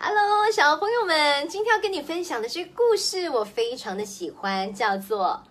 [0.00, 5.42] Hello，小朋友们，今天要跟你分享的这个故事，我非常的喜欢，叫做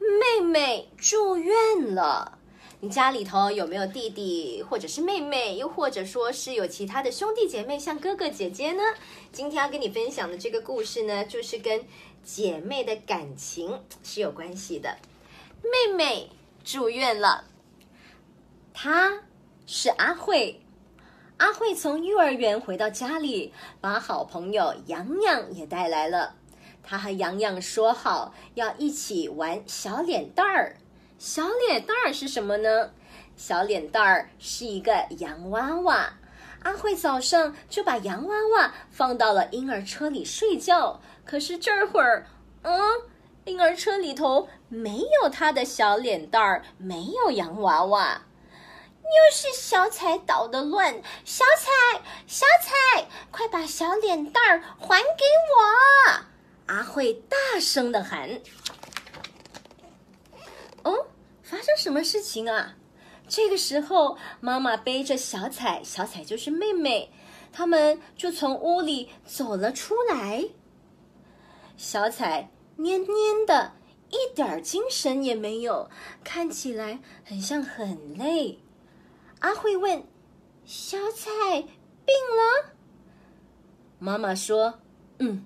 [0.40, 2.38] 《妹妹住院了》。
[2.78, 8.82] 你家里头有没有弟弟或者是妹妹，又或者说是有其他的兄弟姐妹，像哥哥姐姐呢？
[9.32, 11.84] 今天要跟你分享的这个故事呢，就是跟
[12.22, 14.96] 姐妹的感情是有关系的。
[15.60, 16.30] 妹妹
[16.62, 17.46] 住院了，
[18.72, 19.24] 她
[19.66, 20.60] 是阿慧。
[21.38, 26.34] 阿慧从幼儿园回到家里，把好朋友洋洋也带来了。
[26.82, 30.76] 她和洋洋说好要一起玩小脸蛋儿。
[31.16, 32.90] 小脸蛋儿是什么呢？
[33.36, 36.12] 小脸蛋儿是一个洋娃娃。
[36.64, 41.00] 阿慧早上就把洋娃娃放到了婴儿车里睡觉。
[41.24, 42.26] 可是这会儿，
[42.62, 42.76] 嗯，
[43.44, 48.22] 婴儿车里头没有她的小脸蛋儿，没有洋娃娃。
[49.08, 55.24] 又是小彩捣的乱，小彩，小彩，快把小脸蛋儿还给
[55.56, 56.24] 我！
[56.66, 58.40] 阿慧大声的喊。
[60.82, 61.06] 哦，
[61.42, 62.74] 发生什么事情啊？
[63.26, 67.10] 这个时候，妈妈背着小彩，小彩就是妹妹，
[67.52, 70.44] 他们就从屋里走了出来。
[71.76, 73.72] 小彩蔫蔫的，
[74.10, 75.90] 一点精神也没有，
[76.22, 78.58] 看起来很像很累。
[79.40, 80.04] 阿慧问
[80.66, 82.74] ：“小彩病了？”
[84.00, 84.80] 妈妈说
[85.18, 85.44] ：“嗯，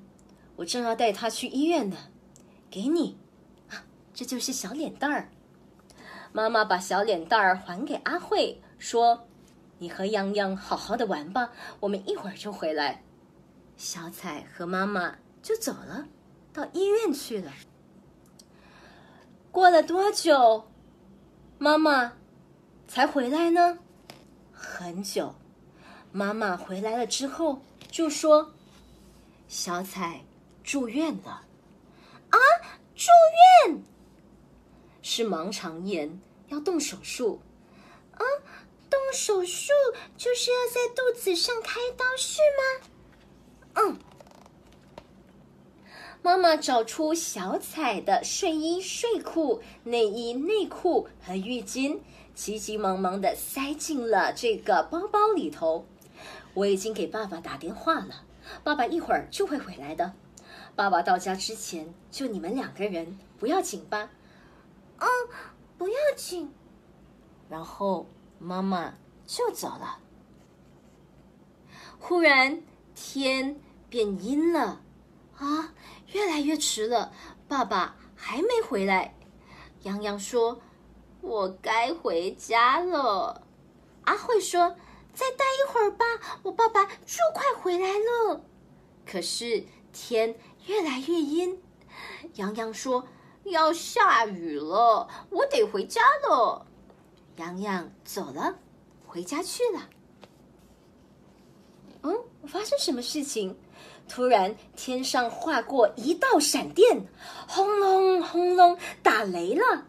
[0.57, 1.97] 我正要带她去医院呢。
[2.71, 3.19] 给你，
[3.69, 5.29] 啊，这就是小脸蛋儿。”
[6.33, 9.29] 妈妈把小脸蛋儿还给阿慧，说
[9.79, 13.05] ：“你和洋洋好好的玩吧，我们一会儿就回来。”
[13.77, 16.07] 小彩和妈妈就走了，
[16.53, 17.53] 到医院去了。
[19.51, 20.71] 过了多久，
[21.59, 22.15] 妈妈？
[22.89, 23.79] 才回来呢，
[24.63, 25.35] 很久。
[26.13, 27.61] 妈妈回来了之后
[27.91, 28.53] 就说
[29.49, 30.23] ：“小彩
[30.63, 31.43] 住院了。”
[32.31, 32.39] 啊，
[32.95, 33.09] 住
[33.67, 33.83] 院
[35.03, 37.41] 是盲肠炎，要动手术。
[38.13, 38.23] 啊，
[38.89, 39.73] 动手术
[40.17, 42.89] 就是要在肚子上开刀是吗？
[43.75, 43.99] 嗯。
[46.23, 51.99] 妈妈找出小彩的睡衣、睡裤、内衣、内裤和浴巾，
[52.35, 55.87] 急急忙忙的塞进了这个包包里头。
[56.55, 58.25] 我已经给爸爸打电话了，
[58.63, 60.13] 爸爸一会儿就会回来的。
[60.75, 64.11] 爸爸到家之前，就你们两个人，不要紧吧？
[64.99, 65.09] 嗯，
[65.79, 66.53] 不要紧。
[67.49, 68.07] 然后
[68.39, 68.95] 妈妈
[69.27, 69.99] 就走了。
[71.99, 72.63] 忽然
[72.95, 74.81] 天变阴了，
[75.37, 75.73] 啊！
[76.13, 77.13] 越来越迟了，
[77.49, 79.15] 爸爸还没回来。
[79.85, 80.61] 洋洋说
[81.23, 83.47] ：“我该回家了。”
[84.05, 84.77] 阿慧说
[85.15, 86.05] ：“再待一会儿吧，
[86.43, 88.45] 我爸爸就快回来了。”
[89.07, 91.63] 可是天越来越阴，
[92.35, 93.07] 洋洋说
[93.45, 96.67] ：“要下雨了，我得回家了。”
[97.37, 98.59] 洋洋走了，
[99.07, 99.89] 回家去了。
[102.03, 103.57] 嗯，发生什么事情？
[104.09, 107.07] 突然，天上划过一道闪电，
[107.49, 109.87] 轰隆轰隆，打雷了！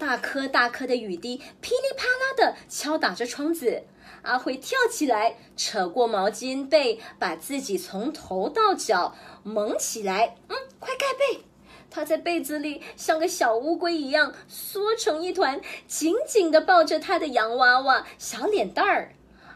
[0.00, 3.84] 大颗大颗的雨滴噼里啪啦的敲打着窗子。
[4.22, 10.36] 阿慧跳起来，扯过毛巾被，把自己从头到脚蒙起来。
[10.48, 11.44] 嗯，快盖被！
[11.90, 19.12] 他在被子里像个小乌龟一样缩成一团，紧紧的抱着他的洋娃娃小脸蛋儿。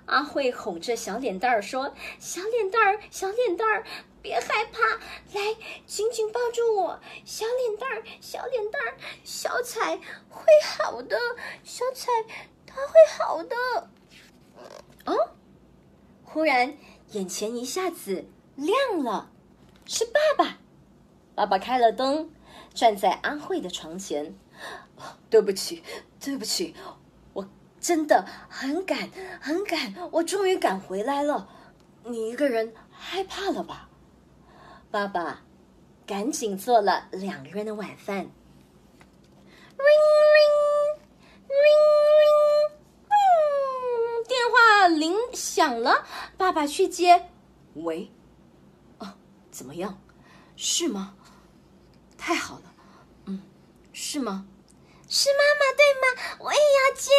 [0.07, 3.85] 阿慧哄着小脸蛋儿说：“小脸蛋儿，小脸蛋儿，
[4.21, 4.81] 别害怕，
[5.33, 5.57] 来，
[5.87, 7.01] 紧紧抱住我。
[7.25, 9.97] 小脸蛋儿，小脸蛋儿，小彩
[10.29, 11.19] 会好的，
[11.63, 12.11] 小彩
[12.67, 13.57] 它会好的。”
[15.07, 15.31] 哦，
[16.23, 16.77] 忽然
[17.13, 18.27] 眼前一下子
[18.57, 19.31] 亮了，
[19.87, 20.59] 是爸爸。
[21.35, 22.31] 爸爸开了灯，
[22.73, 24.37] 站在阿慧的床前。
[25.29, 25.83] 对不起，
[26.21, 26.75] 对不起。
[27.85, 29.11] 真的很赶，
[29.43, 29.95] 很赶！
[30.11, 31.47] 我终于赶回来了。
[32.05, 33.91] 你一个人害怕了吧？
[34.91, 35.43] 爸爸，
[36.07, 38.31] 赶紧做了两个人的晚饭。
[39.77, 40.99] ring ring
[41.47, 41.85] ring
[42.23, 42.73] ring，
[43.11, 43.15] 嗯，
[44.27, 46.07] 电话铃响了，
[46.39, 47.29] 爸爸去接。
[47.75, 48.11] 喂，
[48.99, 49.13] 哦，
[49.51, 50.01] 怎么样？
[50.57, 51.15] 是吗？
[52.17, 52.75] 太好了，
[53.27, 53.43] 嗯，
[53.93, 54.47] 是吗？
[55.07, 56.39] 是妈妈对吗？
[56.47, 57.11] 我也要接。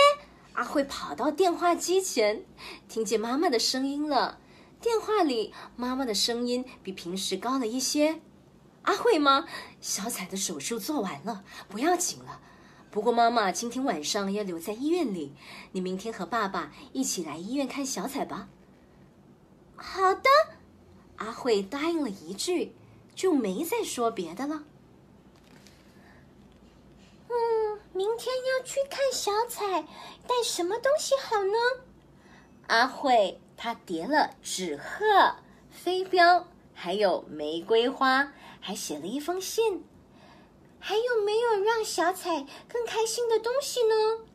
[0.56, 2.46] 阿慧跑到电话机前，
[2.88, 4.40] 听见妈妈的声音了。
[4.82, 8.22] 电话里妈妈的声音比平时高了一些。
[8.84, 9.46] 阿慧吗？
[9.82, 12.40] 小彩的手术做完了，不要紧了。
[12.90, 15.34] 不过妈妈今天晚上要留在医院里，
[15.74, 18.48] 你明天和爸爸一起来医院看小彩吧。
[19.76, 20.30] 好的。
[21.18, 22.74] 阿慧答应了一句，
[23.14, 24.64] 就没再说别的了。
[27.30, 27.80] 嗯，
[28.18, 29.82] 天要去看小彩，
[30.28, 31.58] 带什么东西好呢？
[32.68, 35.36] 阿慧她叠了纸鹤、
[35.70, 39.86] 飞镖，还有玫瑰花，还写了一封信。
[40.80, 44.26] 还有没有让小彩更开心的东西呢？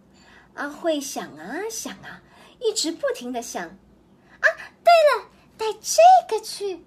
[0.54, 2.22] 阿慧想啊想啊，
[2.60, 3.64] 一直不停的想。
[3.64, 4.46] 啊，
[4.82, 6.84] 对了，带这个去。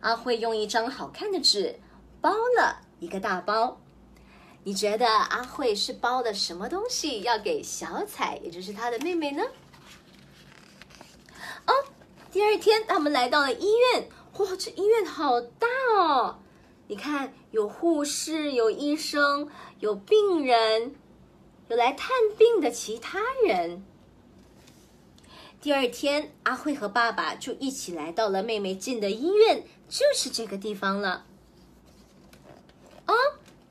[0.00, 1.80] 阿慧用一张好看的纸
[2.20, 3.80] 包了一个大包。
[4.66, 9.44] 你觉得阿慧是包了什么东西要给小彩，也就是她的妹妹呢？
[11.68, 11.72] 哦，
[12.32, 14.08] 第二天他们来到了医院。
[14.38, 16.40] 哇，这医院好大哦！
[16.88, 19.48] 你看，有护士，有医生，
[19.78, 20.96] 有病人，
[21.68, 23.86] 有来探病的其他人。
[25.60, 31.24] 第二天，阿慧和爸爸就一起来到了妹妹进的医院，就是这个地方了。
[33.06, 33.14] 哦，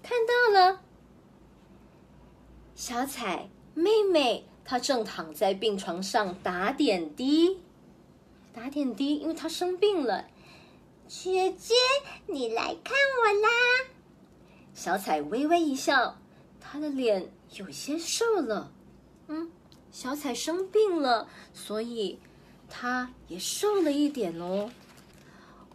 [0.02, 0.82] 看到了，
[2.88, 7.60] 小彩妹妹，她正躺在病床上打点滴。
[8.54, 10.28] 打点滴，因为她生病了。
[11.08, 11.74] 姐姐，
[12.28, 13.50] 你来看我啦！
[14.76, 16.20] 小彩微微一笑，
[16.62, 18.72] 她的脸有些瘦了。
[19.30, 19.50] 嗯，
[19.92, 22.20] 小彩生病了，所以
[22.70, 24.70] 她也瘦了一点哦。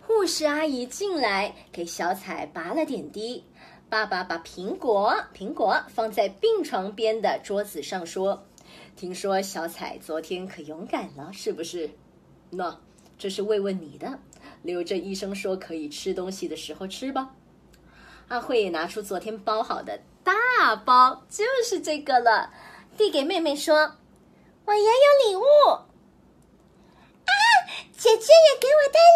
[0.00, 3.42] 护士阿姨进来给小彩拔了点滴。
[3.90, 8.46] 爸爸把苹果苹果放在病床边的桌子上，说
[8.94, 11.90] ：“听说小彩昨天可勇敢了，是不是？”
[12.50, 12.78] 那
[13.18, 14.20] 这是慰问你的，
[14.62, 17.34] 留着医生说可以吃东西的时候吃吧。
[18.28, 22.54] 阿慧拿出昨天包好的大包，就是这个了，
[22.96, 23.96] 递给妹妹说
[24.66, 25.42] ：“我也有礼物。”
[27.26, 27.32] 啊，
[27.90, 29.09] 姐姐也给我带。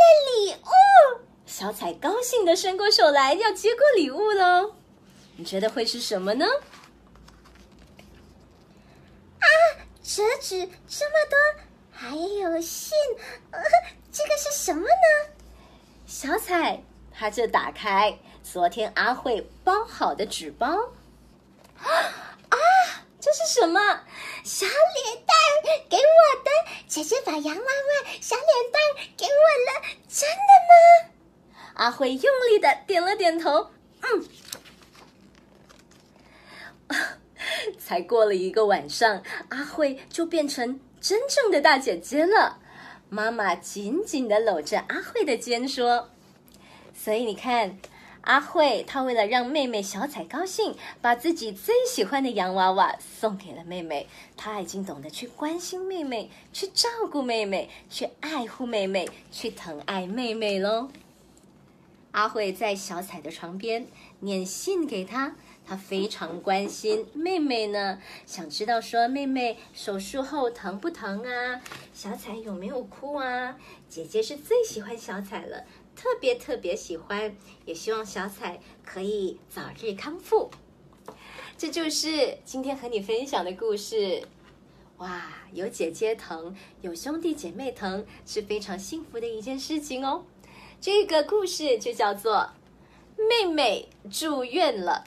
[1.64, 4.74] 小彩高兴的伸过手来要接过礼物喽。
[5.36, 6.44] 你觉得会是什么呢？
[9.38, 9.48] 啊，
[10.02, 11.38] 折纸这么多。
[11.90, 12.98] 还有信，
[13.50, 13.58] 呃，
[14.12, 15.32] 这个是什么呢？
[16.06, 20.66] 小彩，他就打开昨天阿慧包好的纸包。
[21.78, 21.88] 啊，
[23.18, 23.80] 这是什么？
[24.44, 25.34] 小脸蛋
[25.88, 26.50] 给我的，
[26.86, 28.82] 姐姐把洋娃娃小脸蛋
[29.16, 31.13] 给我了，真的吗？
[31.74, 34.24] 阿慧用力的点了点头，嗯。
[37.78, 40.80] 才过了一个晚上，阿慧就变成。
[41.00, 42.58] 真正的大姐姐了，
[43.10, 46.08] 妈妈紧紧的搂着阿慧的肩说
[46.96, 47.78] ：“所以你看，
[48.22, 54.08] 阿慧她为了让妹妹小彩高兴，把自己最喜欢的洋娃娃送给了妹妹。
[54.34, 60.88] 她已经懂得去关心妹妹，去照顾妹妹，去爱护妹妹，去疼爱妹妹喽。”
[62.14, 63.88] 阿慧在小彩的床边
[64.20, 65.34] 念信给她。
[65.66, 71.60] 她非常关心妹妹呢，想知道说妹妹手术后疼不疼啊？
[71.92, 73.58] 小彩有没有哭啊？
[73.88, 75.64] 姐姐是最喜欢小彩了，
[75.96, 77.34] 特别特别喜欢，
[77.64, 80.50] 也希望小彩可以早日康复。
[81.58, 84.22] 这就是今天和你分享的故事。
[84.98, 90.24] 哇，有姐姐疼，有兄弟姐妹疼，是非常幸福的一件事情哦。
[90.86, 92.50] 这个故事就叫做
[93.26, 95.02] 《妹妹住院了》。